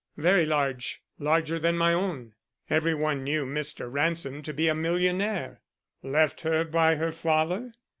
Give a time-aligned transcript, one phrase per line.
[0.17, 2.33] "Very large; larger than my own."
[2.71, 3.87] Every one knew Mr.
[3.87, 5.61] Ransom to be a millionaire.
[6.01, 7.71] "Left her by her father?"